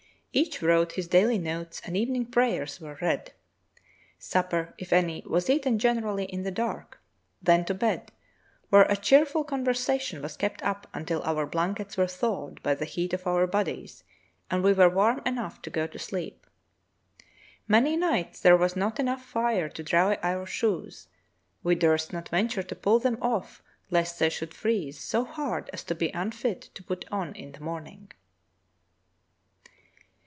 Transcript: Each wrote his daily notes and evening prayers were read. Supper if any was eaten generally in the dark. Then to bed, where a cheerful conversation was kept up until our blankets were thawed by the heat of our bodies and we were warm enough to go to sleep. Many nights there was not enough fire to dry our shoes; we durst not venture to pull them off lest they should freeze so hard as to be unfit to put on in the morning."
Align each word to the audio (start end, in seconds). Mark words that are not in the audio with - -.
Each 0.33 0.61
wrote 0.61 0.93
his 0.93 1.09
daily 1.09 1.37
notes 1.37 1.81
and 1.83 1.97
evening 1.97 2.25
prayers 2.25 2.79
were 2.79 2.97
read. 3.01 3.33
Supper 4.17 4.73
if 4.77 4.93
any 4.93 5.21
was 5.25 5.49
eaten 5.49 5.77
generally 5.77 6.23
in 6.23 6.43
the 6.43 6.51
dark. 6.51 7.01
Then 7.41 7.65
to 7.65 7.73
bed, 7.73 8.13
where 8.69 8.83
a 8.83 8.95
cheerful 8.95 9.43
conversation 9.43 10.21
was 10.21 10.37
kept 10.37 10.63
up 10.63 10.87
until 10.93 11.21
our 11.23 11.45
blankets 11.45 11.97
were 11.97 12.07
thawed 12.07 12.63
by 12.63 12.75
the 12.75 12.85
heat 12.85 13.11
of 13.11 13.27
our 13.27 13.45
bodies 13.45 14.05
and 14.49 14.63
we 14.63 14.71
were 14.71 14.87
warm 14.89 15.19
enough 15.25 15.61
to 15.63 15.69
go 15.69 15.85
to 15.85 15.99
sleep. 15.99 16.47
Many 17.67 17.97
nights 17.97 18.39
there 18.39 18.55
was 18.55 18.77
not 18.77 19.01
enough 19.01 19.25
fire 19.25 19.67
to 19.67 19.83
dry 19.83 20.17
our 20.23 20.45
shoes; 20.45 21.09
we 21.61 21.75
durst 21.75 22.13
not 22.13 22.29
venture 22.29 22.63
to 22.63 22.73
pull 22.73 22.99
them 22.99 23.17
off 23.21 23.61
lest 23.89 24.17
they 24.19 24.29
should 24.29 24.53
freeze 24.53 24.97
so 24.97 25.25
hard 25.25 25.69
as 25.73 25.83
to 25.83 25.93
be 25.93 26.07
unfit 26.13 26.69
to 26.75 26.81
put 26.83 27.03
on 27.11 27.35
in 27.35 27.51
the 27.51 27.59
morning." 27.59 28.13